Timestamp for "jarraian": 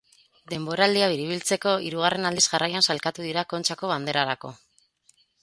2.47-2.87